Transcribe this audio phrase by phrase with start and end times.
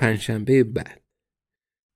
[0.00, 1.04] پنجشنبه بعد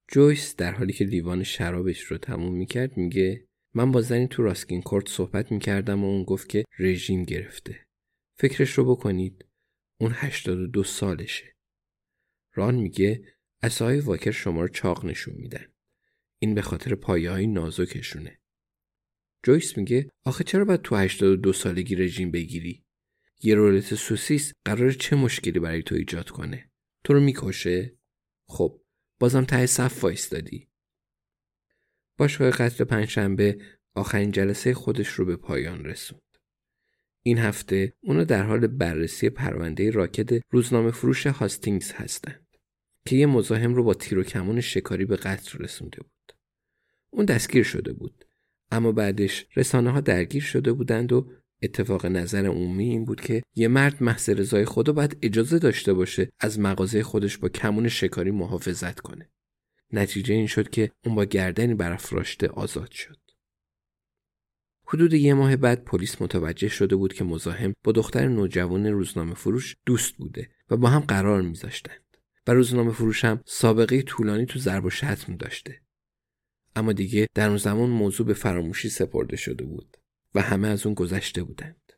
[0.08, 4.82] جویس در حالی که لیوان شرابش رو تموم می‌کرد میگه من با زنی تو راسکین
[4.82, 7.86] کورت صحبت می‌کردم و اون گفت که رژیم گرفته.
[8.38, 9.44] فکرش رو بکنید
[10.00, 11.56] اون 82 سالشه.
[12.54, 13.24] ران میگه
[13.62, 15.66] اسای واکر شما رو چاق نشون میدن.
[16.38, 18.40] این به خاطر پایه های نازکشونه.
[19.42, 22.84] جویس میگه آخه چرا باید تو 82 سالگی رژیم بگیری؟
[23.42, 26.70] یه رولت سوسیس قرار چه مشکلی برای تو ایجاد کنه؟
[27.04, 27.98] تو رو می‌کشه؟
[28.46, 28.80] خب
[29.18, 30.68] بازم ته صف وایستادی.
[32.18, 33.58] باشگاه قتل پنجشنبه
[33.94, 36.38] آخرین جلسه خودش رو به پایان رسوند.
[37.22, 42.46] این هفته اونا در حال بررسی پرونده راکت روزنامه فروش هاستینگز هستند
[43.06, 46.32] که یه مزاحم رو با تیر و کمان شکاری به قتل رسونده بود.
[47.10, 48.24] اون دستگیر شده بود
[48.70, 51.30] اما بعدش رسانه ها درگیر شده بودند و
[51.62, 56.28] اتفاق نظر عمومی این بود که یه مرد محض رضای خدا باید اجازه داشته باشه
[56.40, 59.30] از مغازه خودش با کمون شکاری محافظت کنه.
[59.92, 63.18] نتیجه این شد که اون با گردنی برافراشته آزاد شد.
[64.86, 69.76] حدود یه ماه بعد پلیس متوجه شده بود که مزاحم با دختر نوجوان روزنامه فروش
[69.86, 72.16] دوست بوده و با هم قرار میذاشتند
[72.46, 75.80] و روزنامه فروش هم سابقه طولانی تو ضرب و شتم داشته.
[76.76, 79.96] اما دیگه در اون زمان موضوع به فراموشی سپرده شده بود
[80.34, 81.92] و همه از اون گذشته بودند.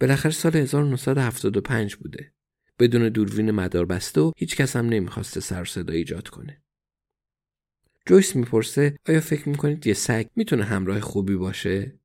[0.00, 2.32] بالاخره سال 1975 بوده.
[2.78, 6.62] بدون دوربین مدار بسته و هیچ کس هم نمی‌خواسته سر صدا ایجاد کنه.
[8.06, 12.00] جویس می‌پرسه آیا فکر می‌کنید یه سگ می‌تونه همراه خوبی باشه؟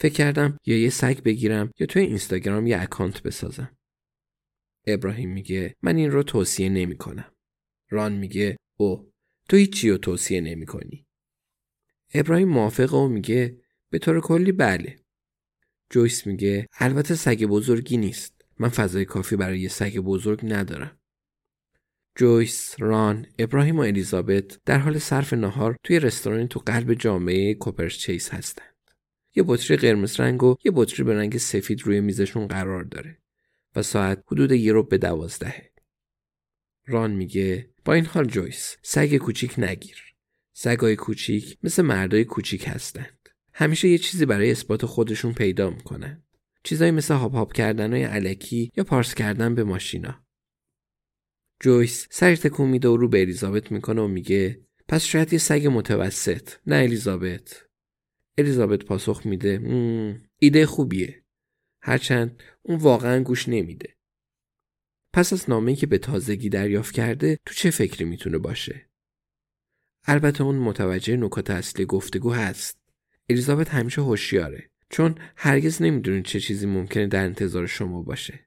[0.00, 3.76] فکر کردم یا یه سگ بگیرم یا توی اینستاگرام یه اکانت بسازم.
[4.86, 7.32] ابراهیم میگه من این رو توصیه نمی کنم.
[7.90, 9.12] ران میگه او
[9.48, 11.06] تو هیچی رو توصیه نمی کنی.
[12.14, 13.60] ابراهیم موافقه و میگه
[13.90, 14.96] به طور کلی بله.
[15.90, 18.44] جویس میگه البته سگ بزرگی نیست.
[18.58, 20.98] من فضای کافی برای یه سگ بزرگ ندارم.
[22.16, 27.92] جویس، ران، ابراهیم و الیزابت در حال صرف نهار توی رستورانی تو قلب جامعه کوپرس
[27.92, 28.74] چیس هستند.
[29.34, 33.18] یه بطری قرمز رنگ و یه بطری به رنگ سفید روی میزشون قرار داره
[33.76, 35.70] و ساعت حدود یه رو به دوازدهه.
[36.86, 40.14] ران میگه با این حال جویس سگ کوچیک نگیر.
[40.52, 43.17] سگای کوچیک مثل مردای کوچیک هستند.
[43.60, 46.22] همیشه یه چیزی برای اثبات خودشون پیدا می‌کنن.
[46.64, 50.24] چیزایی مثل هاپ هاپ کردن های الکی یا پارس کردن به ماشینا.
[51.60, 55.68] جویس سر تکون میده و رو به الیزابت می‌کنه و میگه پس شاید یه سگ
[55.72, 56.50] متوسط.
[56.66, 57.64] نه الیزابت.
[58.38, 59.60] الیزابت پاسخ میده
[60.38, 61.24] ایده خوبیه.
[61.82, 63.96] هرچند اون واقعا گوش نمیده.
[65.12, 68.88] پس از نامه‌ای که به تازگی دریافت کرده تو چه فکری می‌تونه باشه؟
[70.04, 72.78] البته اون متوجه نکات اصلی گفتگو هست.
[73.28, 78.46] الیزابت همیشه هوشیاره چون هرگز نمی‌دونه چه چیزی ممکنه در انتظار شما باشه.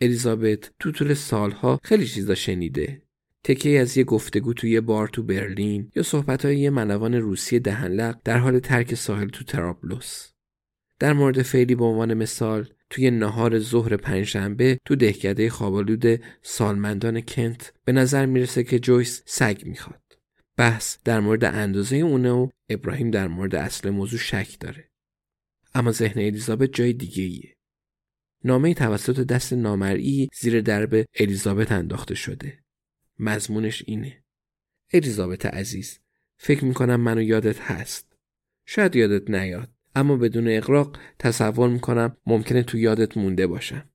[0.00, 3.02] الیزابت تو طول سالها خیلی چیزا شنیده.
[3.44, 8.18] تکه از یه گفتگو توی یه بار تو برلین یا صحبتهای یه ملوان روسی دهنلق
[8.24, 10.26] در حال ترک ساحل تو ترابلوس
[10.98, 17.72] در مورد فعلی به عنوان مثال توی نهار ظهر پنجشنبه تو دهکده خوابالود سالمندان کنت
[17.84, 20.07] به نظر می‌رسه که جویس سگ می‌خواد.
[20.58, 24.90] بحث در مورد اندازه اونه و ابراهیم در مورد اصل موضوع شک داره
[25.74, 27.56] اما ذهن الیزابت جای دیگه ایه
[28.44, 32.58] نامه توسط دست نامرئی زیر درب الیزابت انداخته شده.
[33.18, 34.22] مضمونش اینه.
[34.92, 35.98] الیزابت عزیز
[36.36, 38.16] فکر می‌کنم منو یادت هست.
[38.66, 39.70] شاید یادت نیاد.
[39.94, 43.90] اما بدون اقراق تصور می‌کنم ممکنه تو یادت مونده باشم.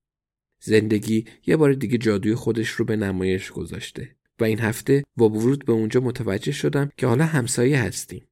[0.60, 5.66] زندگی یه بار دیگه جادوی خودش رو به نمایش گذاشته و این هفته با ورود
[5.66, 8.28] به اونجا متوجه شدم که حالا همسایه هستیم.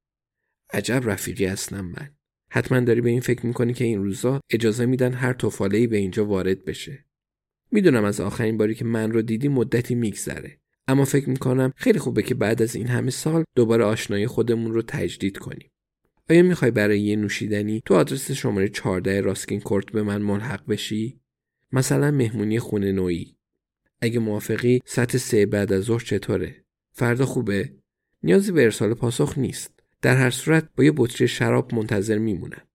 [0.74, 2.10] عجب رفیقی هستم من.
[2.52, 6.26] حتما داری به این فکر می‌کنی که این روزا اجازه میدن هر توفالهی به اینجا
[6.26, 7.06] وارد بشه.
[7.72, 10.60] می‌دونم از آخرین باری که من رو دیدی مدتی میگذره.
[10.88, 14.82] اما فکر می‌کنم خیلی خوبه که بعد از این همه سال دوباره آشنایی خودمون رو
[14.82, 15.72] تجدید کنیم.
[16.30, 21.22] آیا می‌خوای برای یه نوشیدنی تو آدرس شماره 14 راسکین کورت به من ملحق بشی؟
[21.72, 23.36] مثلا مهمونی خونه نوعی.
[24.02, 27.74] اگه موافقی سطح سه بعد از ظهر چطوره؟ فردا خوبه؟
[28.24, 29.80] نیازی به ارسال پاسخ نیست.
[30.02, 32.68] در هر صورت با یه بطری شراب منتظر میمونم.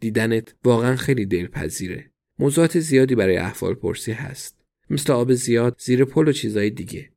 [0.00, 2.10] دیدنت واقعا خیلی دلپذیره.
[2.38, 4.64] موضوعات زیادی برای احوال پرسی هست.
[4.90, 7.12] مثل آب زیاد، زیر پل و چیزای دیگه.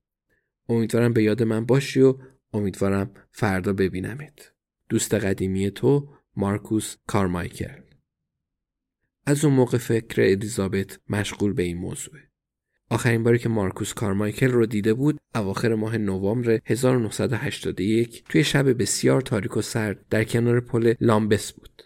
[0.70, 2.18] امیدوارم به یاد من باشی و
[2.54, 4.54] امیدوارم فردا ببینمت.
[4.90, 7.82] دوست قدیمی تو مارکوس کارمایکل
[9.26, 12.29] از اون موقع فکر الیزابت مشغول به این موضوعه.
[12.92, 19.22] آخرین باری که مارکوس کارمایکل رو دیده بود اواخر ماه نوامبر 1981 توی شب بسیار
[19.22, 21.84] تاریک و سرد در کنار پل لامبس بود.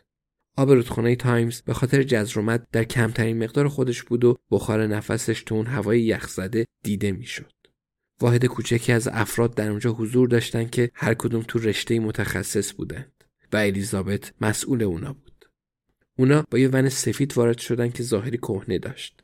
[0.58, 4.88] آب رودخانه تایمز به خاطر جزر و مد در کمترین مقدار خودش بود و بخار
[4.88, 7.54] نفسش تو اون هوای یخزده دیده می‌شد.
[8.22, 13.24] واحد کوچکی از افراد در اونجا حضور داشتن که هر کدوم تو رشته متخصص بودند
[13.54, 15.46] و الیزابت مسئول اونا بود.
[16.18, 19.23] اونا با یه ون سفید وارد شدن که ظاهری کهنه داشت.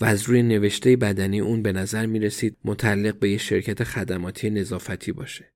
[0.00, 4.50] و از روی نوشته بدنی اون به نظر می رسید متعلق به یه شرکت خدماتی
[4.50, 5.52] نظافتی باشه.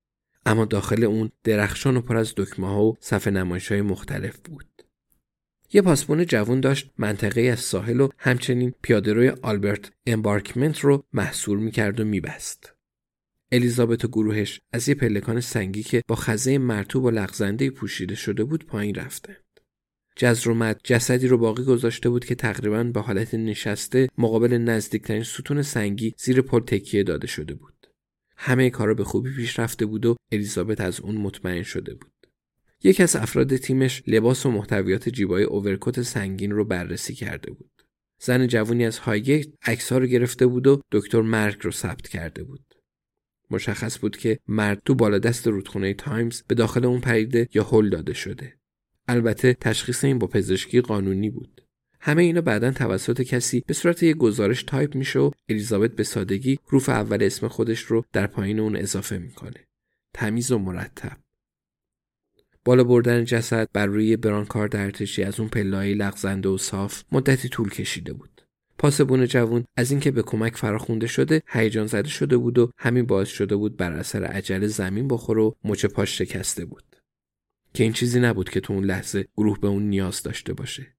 [0.46, 4.66] اما داخل اون درخشان و پر از دکمه ها و صفحه نمایش های مختلف بود.
[5.72, 12.00] یه پاسپون جوان داشت منطقه از ساحل و همچنین پیادهروی آلبرت امبارکمنت رو محصول می‌کرد
[12.00, 12.74] و میبست.
[13.52, 18.44] الیزابت و گروهش از یه پلکان سنگی که با خزه مرتوب و لغزنده پوشیده شده
[18.44, 19.41] بود پایین رفتند.
[20.22, 26.14] جزرومت جسدی رو باقی گذاشته بود که تقریبا به حالت نشسته مقابل نزدیکترین ستون سنگی
[26.18, 27.86] زیر پل تکیه داده شده بود.
[28.36, 32.12] همه کارا به خوبی پیش رفته بود و الیزابت از اون مطمئن شده بود.
[32.82, 37.70] یکی از افراد تیمش لباس و محتویات جیبای اوورکوت سنگین رو بررسی کرده بود.
[38.20, 42.74] زن جوانی از هایگیت عکس‌ها رو گرفته بود و دکتر مرگ رو ثبت کرده بود.
[43.50, 47.90] مشخص بود که مرد تو بالا دست رودخونه تایمز به داخل اون پریده یا هل
[47.90, 48.61] داده شده.
[49.08, 51.62] البته تشخیص این با پزشکی قانونی بود.
[52.00, 56.58] همه اینا بعدا توسط کسی به صورت یک گزارش تایپ میشه و الیزابت به سادگی
[56.68, 59.66] حروف اول اسم خودش رو در پایین اون اضافه می‌کنه.
[60.14, 61.16] تمیز و مرتب.
[62.64, 67.70] بالا بردن جسد بر روی برانکارد ارتشی از اون پله‌های لغزنده و صاف مدتی طول
[67.70, 68.42] کشیده بود.
[68.78, 73.28] پاسبون جوون از اینکه به کمک فراخونده شده هیجان زده شده بود و همین باعث
[73.28, 76.91] شده بود بر اثر عجله زمین بخوره و مچ پاش شکسته بود.
[77.74, 80.94] که این چیزی نبود که تو اون لحظه گروه به اون نیاز داشته باشه.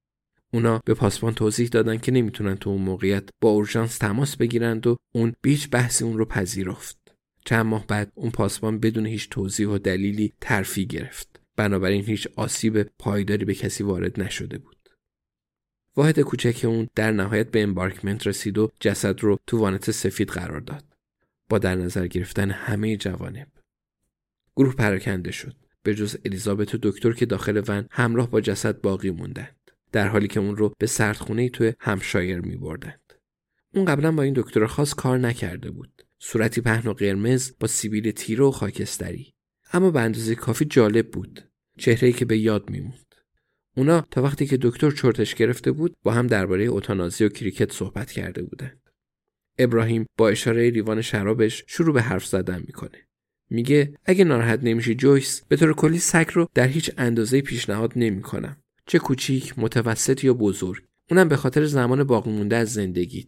[0.52, 4.96] اونا به پاسبان توضیح دادن که نمی‌تونن تو اون موقعیت با اورژانس تماس بگیرند و
[5.14, 6.98] اون بیچ بحثی اون رو پذیرفت.
[7.44, 11.40] چند ماه بعد اون پاسبان بدون هیچ توضیح و دلیلی ترفی گرفت.
[11.56, 14.76] بنابراین هیچ آسیب پایداری به کسی وارد نشده بود.
[15.96, 20.60] واحد کوچک اون در نهایت به امبارکمنت رسید و جسد رو تو وانت سفید قرار
[20.60, 20.84] داد.
[21.48, 23.48] با در نظر گرفتن همه جوانب.
[24.56, 25.63] گروه پراکنده شد.
[25.84, 30.28] به جز الیزابت و دکتر که داخل ون همراه با جسد باقی موندند در حالی
[30.28, 33.12] که اون رو به سردخونه توی همشایر می بردند.
[33.74, 36.02] اون قبلا با این دکتر خاص کار نکرده بود.
[36.18, 39.34] صورتی پهن و قرمز با سیبیل تیره و خاکستری.
[39.72, 41.50] اما به اندازه کافی جالب بود.
[41.78, 43.14] چهره‌ای که به یاد میموند.
[43.76, 48.12] اونا تا وقتی که دکتر چرتش گرفته بود با هم درباره اوتانازی و کریکت صحبت
[48.12, 48.80] کرده بودند.
[49.58, 53.08] ابراهیم با اشاره لیوان شرابش شروع به حرف زدن می‌کنه.
[53.54, 58.56] میگه اگه ناراحت نمیشی جویس به طور کلی سگ رو در هیچ اندازه پیشنهاد نمی‌کنم.
[58.86, 60.84] چه کوچیک متوسط یا بزرگ.
[61.10, 63.26] اونم به خاطر زمان باقی مونده از زندگیت.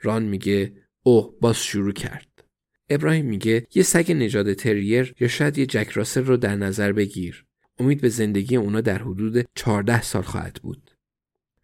[0.00, 2.44] ران میگه اوه باز شروع کرد.
[2.88, 7.44] ابراهیم میگه یه سگ نژاد تریر یا شاید یه جک راسل رو در نظر بگیر.
[7.78, 10.90] امید به زندگی اونا در حدود 14 سال خواهد بود.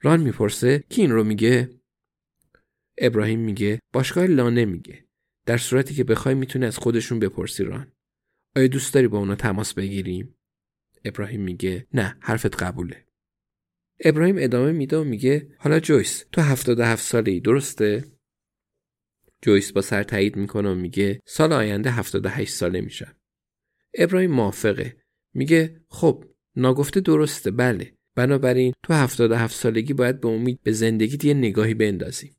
[0.02, 1.70] ران می‌پرسه کی این رو میگه؟
[2.98, 5.05] ابراهیم میگه باشگاه لانه میگه
[5.46, 7.92] در صورتی که بخوای می‌تونی از خودشون بپرسی ران.
[8.56, 10.34] آیا دوست داری با اونا تماس بگیریم؟
[11.04, 13.06] ابراهیم میگه نه حرفت قبوله.
[14.00, 18.04] ابراهیم ادامه میده و میگه حالا جویس تو 77 ساله ای درسته؟
[19.42, 23.16] جویس با سر تایید می‌کنه و میگه سال آینده 78 ساله میشم.
[23.94, 24.96] ابراهیم موافقه.
[25.34, 26.24] میگه خب
[26.56, 27.96] ناگفته درسته بله.
[28.14, 32.36] بنابراین تو 77 سالگی باید به امید به زندگی یه نگاهی بندازیم.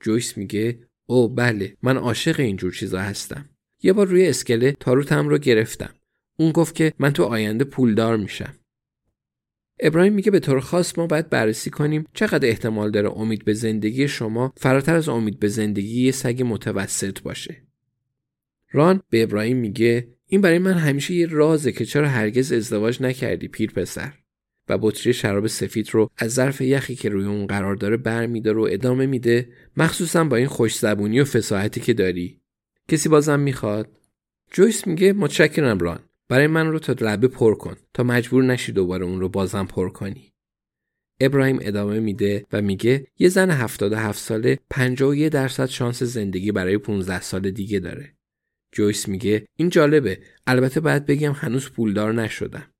[0.00, 3.48] جویس میگه او بله من عاشق اینجور چیزا هستم.
[3.82, 5.94] یه بار روی اسکله تاروتم رو گرفتم.
[6.38, 8.54] اون گفت که من تو آینده پولدار میشم.
[9.80, 14.08] ابراهیم میگه به طور خاص ما باید بررسی کنیم چقدر احتمال داره امید به زندگی
[14.08, 17.62] شما فراتر از امید به زندگی یه سگ متوسط باشه.
[18.72, 23.48] ران به ابراهیم میگه این برای من همیشه یه رازه که چرا هرگز ازدواج نکردی
[23.48, 24.12] پیر پسر
[24.74, 28.68] و بطری شراب سفید رو از ظرف یخی که روی اون قرار داره برمیداره و
[28.70, 32.40] ادامه میده مخصوصا با این خوش زبونی و فساحتی که داری.
[32.88, 33.88] کسی بازم می‌خواد؟
[34.50, 35.98] جویس میگه متشکرم ران.
[36.28, 37.76] برای من رو تا لبه پر کن.
[37.94, 40.32] تا مجبور نشی دوباره اون رو بازم پر کنی.
[41.20, 47.20] ابراهیم ادامه میده و میگه یه زن 77 ساله 51 درصد شانس زندگی برای 15
[47.20, 48.14] سال دیگه داره.
[48.72, 50.18] جویس میگه این جالبه.
[50.46, 52.71] البته باید بگم هنوز پولدار نشدم.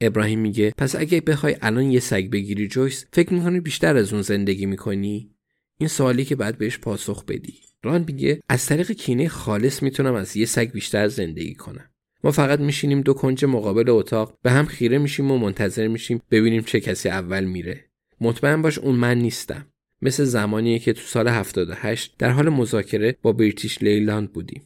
[0.00, 4.22] ابراهیم میگه پس اگه بخوای الان یه سگ بگیری جویس فکر می‌کنی بیشتر از اون
[4.22, 5.30] زندگی می‌کنی؟
[5.78, 7.54] این سوالی که باید بهش پاسخ بدی.
[7.82, 11.90] ران میگه از طریق کینه خالص می‌تونم از یه سگ بیشتر زندگی کنم.
[12.24, 16.62] ما فقط میشینیم دو کنج مقابل اتاق به هم خیره میشیم و منتظر میشیم ببینیم
[16.62, 17.84] چه کسی اول میره.
[18.20, 19.66] مطمئن باش اون من نیستم.
[20.02, 24.62] مثل زمانیه که تو سال 78 در حال مذاکره با بریتیش لیلاند بودیم.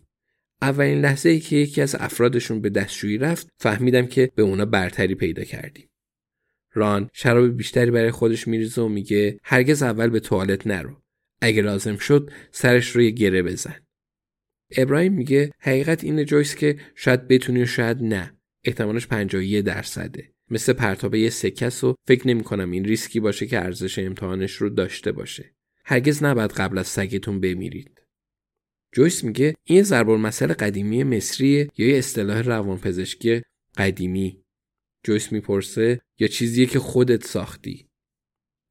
[0.63, 5.15] اولین لحظه ای که یکی از افرادشون به دستشویی رفت فهمیدم که به اونا برتری
[5.15, 5.89] پیدا کردیم.
[6.75, 11.03] ران شراب بیشتری برای خودش میریزه و میگه هرگز اول به توالت نرو.
[11.41, 13.77] اگه لازم شد سرش رو یه گره بزن.
[14.77, 18.37] ابراهیم میگه حقیقت اینه جویس که شاید بتونی و شاید نه.
[18.65, 20.33] احتمالش 51 درصده.
[20.51, 24.69] مثل پرتابه یه سکس و فکر نمی کنم این ریسکی باشه که ارزش امتحانش رو
[24.69, 25.55] داشته باشه.
[25.85, 28.02] هرگز نباید قبل از سگتون بمیرید.
[28.93, 33.43] جویس میگه این ضرب مسئله قدیمی مصری یا یه اصطلاح روانپزشکی
[33.77, 34.43] قدیمی.
[35.05, 37.89] جویس می‌پرسه یا چیزیه که خودت ساختی؟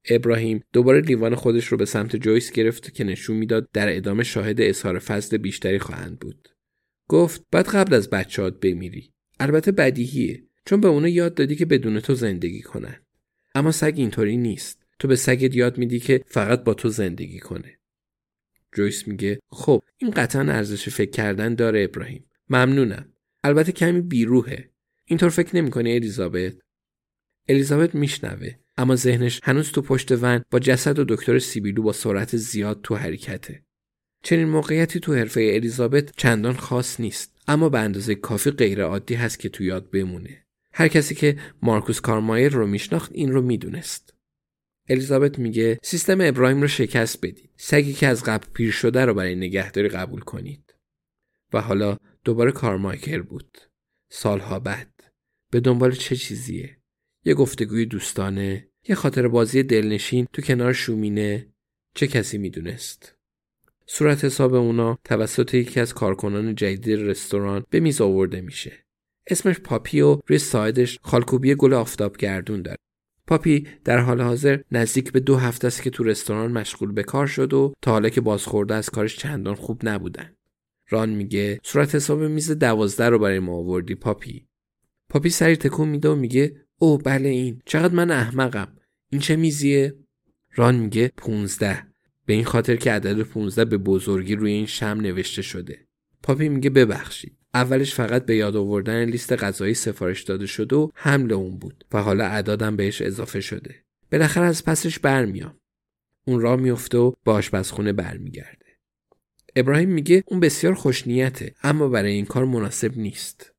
[0.09, 4.61] ابراهیم دوباره لیوان خودش رو به سمت جویس گرفت که نشون می‌داد در ادامه شاهد
[4.61, 6.49] اظهار فضل بیشتری خواهند بود.
[7.09, 9.13] گفت بعد قبل از بچهات بمیری.
[9.39, 10.43] البته بدیهیه.
[10.65, 12.95] چون به اونا یاد دادی که بدون تو زندگی کنن.
[13.55, 14.85] اما سگ اینطوری نیست.
[14.99, 17.79] تو به سگت یاد میدی که فقط با تو زندگی کنه.
[18.75, 22.25] جویس میگه خب این قطعا ارزش فکر کردن داره ابراهیم.
[22.49, 23.13] ممنونم.
[23.43, 24.69] البته کمی بیروهه.
[25.05, 26.53] اینطور فکر نمی‌کنی الیزابت؟
[27.49, 32.37] الیزابت میشنوه اما ذهنش هنوز تو پشت ون با جسد و دکتر سیبیلو با سرعت
[32.37, 33.63] زیاد تو حرکته.
[34.23, 39.39] چنین موقعیتی تو حرفه الیزابت چندان خاص نیست اما به اندازه کافی غیر عادی هست
[39.39, 40.45] که تو یاد بمونه.
[40.73, 44.13] هر کسی که مارکوس کارمایر رو میشناخت این رو می‌دونست.
[44.91, 47.49] الیزابت میگه سیستم ابراهیم رو شکست بدید.
[47.55, 50.75] سگی که از قبل پیر شده رو برای نگهداری قبول کنید.
[51.53, 53.57] و حالا دوباره کارمایکر بود.
[54.09, 54.93] سالها بعد.
[55.51, 56.77] به دنبال چه چیزیه؟
[57.25, 58.67] یه گفتگوی دوستانه.
[58.87, 61.47] یه خاطر بازی دلنشین تو کنار شومینه.
[61.95, 63.15] چه کسی می‌دونست؟
[63.85, 68.85] صورت حساب اونا توسط یکی از کارکنان جدید رستوران به میز آورده میشه.
[69.27, 72.77] اسمش پاپی و روی ساعدش خالکوبی گل آفتاب گردون داره.
[73.27, 77.27] پاپی در حال حاضر نزدیک به دو هفته است که تو رستوران مشغول به کار
[77.27, 80.35] شد و تا حالا که بازخوردا از کارش چندان خوب نبودن.
[80.89, 84.47] ران میگه صورت حساب میز دوازده رو برای ما آوردی پاپی.
[85.09, 87.61] پاپی سری تکون میده و میگه او بله این.
[87.65, 88.77] چقدر من احمقم.
[89.11, 89.95] این چه میزیه؟
[90.55, 91.87] ران میگه 15
[92.25, 95.87] به این خاطر که عدد 15 به بزرگی روی این شمع نوشته شده.
[96.23, 97.37] پاپی میگه ببخشید.
[97.53, 102.01] اولش فقط به یاد آوردن لیست غذایی سفارش داده شده و حمل اون بود و
[102.01, 103.75] حالا اعدادم بهش اضافه شده.
[104.11, 105.57] بالاخره از پسش برمیام.
[106.25, 108.65] اون را میفته و به آشپزخونه برمیگرده.
[109.55, 113.53] ابراهیم میگه اون بسیار خوشنیته اما برای این کار مناسب نیست.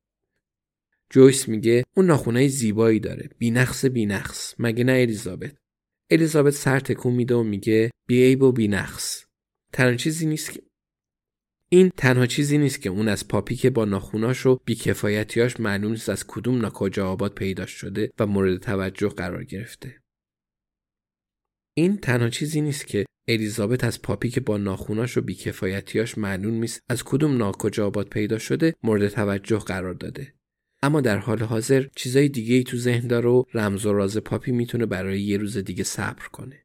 [1.09, 3.29] جویس میگه اون ناخونای زیبایی داره.
[3.37, 4.55] بینقص بینقص.
[4.59, 5.55] مگه نه الیزابت؟
[6.09, 9.25] الیزابت سر تکون میده و میگه بیعیب و بینقص.
[9.73, 10.61] تنها چیزی نیست که
[11.73, 16.09] این تنها چیزی نیست که اون از پاپی که با ناخوناش و بیکفایتیاش معلوم نیست
[16.09, 19.99] از کدوم ناکجا آباد پیدا شده و مورد توجه قرار گرفته.
[21.77, 26.79] این تنها چیزی نیست که الیزابت از پاپی که با ناخوناش و بیکفایتیاش معلوم نیست
[26.89, 30.33] از کدوم ناکجا آباد پیدا شده مورد توجه قرار داده.
[30.83, 34.51] اما در حال حاضر چیزای دیگه ای تو ذهن داره و رمز و راز پاپی
[34.51, 36.63] می‌تونه برای یه روز دیگه صبر کنه.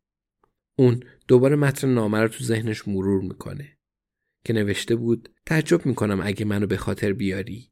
[0.79, 3.77] اون دوباره متن نامه رو تو ذهنش مرور می‌کنه.
[4.49, 7.71] که نوشته بود تعجب می‌کنم اگه منو به خاطر بیاری.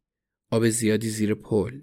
[0.50, 1.80] آب زیادی زیر پل.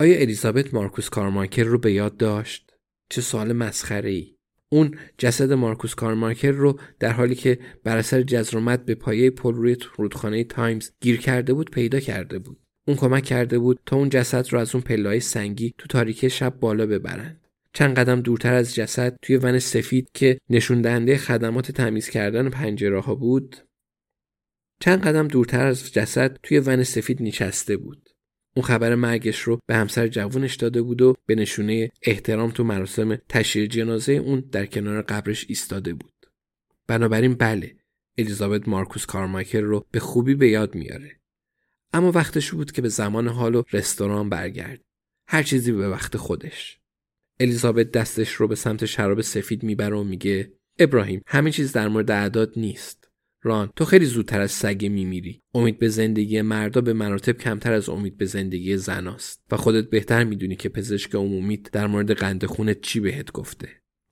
[0.00, 2.72] آیا الیزابت مارکوس کارمایکل رو به یاد داشت؟
[3.10, 4.36] چه سوال مسخره ای
[4.68, 9.30] اون جسد مارکوس کارمایکل رو در حالی که بر اثر جزر و مد به پایه
[9.30, 12.60] پل روی رودخانه تایمز گیر کرده بود پیدا کرده بود.
[12.88, 16.60] اون کمک کرده بود تا اون جسد رو از اون پله‌های سنگی تو تاریکی شب
[16.60, 17.40] بالا ببرند.
[17.72, 23.00] چند قدم دورتر از جسد توی ون سفید که نشون دهنده خدمات تمیز کردن پنجره
[23.00, 23.56] ها بود
[24.82, 28.08] چند قدم دورتر از جسد توی ون سفید نشسته بود.
[28.56, 33.16] اون خبر مرگش رو به همسر جوونش داده بود و به نشونه احترام تو مراسم
[33.16, 36.26] تشییع جنازه اون در کنار قبرش ایستاده بود.
[36.86, 37.76] بنابراین بله
[38.18, 41.20] الیزابت مارکوس کارمایکل رو به خوبی به یاد میاره.
[41.92, 44.80] اما وقتش بود که به زمان حال و رستوران برگرد.
[45.28, 46.78] هر چیزی به وقت خودش.
[47.40, 52.10] الیزابت دستش رو به سمت شراب سفید می‌بره و میگه ابراهیم همه چیز در مورد
[52.10, 53.01] اعداد نیست.
[53.42, 53.70] ران.
[53.76, 55.42] تو خیلی زودتر از سگه میمیری.
[55.54, 60.24] امید به زندگی مردا به مراتب کمتر از امید به زندگی زناست و خودت بهتر
[60.24, 63.68] می‌دونی که پزشک عمومیت در مورد قند خونت چی بهت گفته.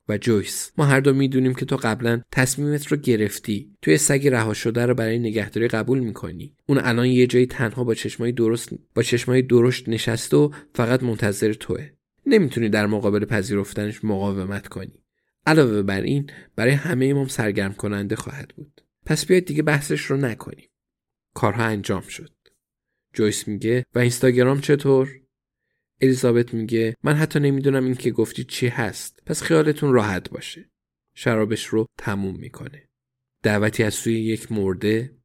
[0.09, 3.71] و جویس ما هر دو می‌دونیم که تو قبلا تصمیمت رو گرفتی.
[3.81, 6.55] توی سگ رها شده رو برای نگهداری قبول می‌کنی.
[6.65, 11.53] اون الان یه جایی تنها با چشمای درست با چشمای درشت نشسته و فقط منتظر
[11.53, 11.89] توه.
[12.25, 15.03] نمی‌تونی در مقابل پذیرفتنش مقاومت کنی.
[15.45, 18.81] علاوه بر این برای همه ما سرگرم کننده خواهد بود.
[19.05, 20.69] پس بیاید دیگه بحثش رو نکنیم.
[21.33, 22.31] کارها انجام شد.
[23.13, 25.21] جویس میگه و اینستاگرام چطور؟
[26.01, 29.19] الیزابت میگه من حتی نمی‌دونم این که گفتی چی هست.
[29.25, 30.71] پس خیالتون راحت باشه.
[31.15, 32.89] شرابش رو تموم می‌کنه.
[33.43, 35.17] دعوتی از سوی یک مرده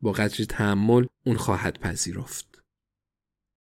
[0.00, 2.55] با قدری تحمل اون خواهد پذیرفت.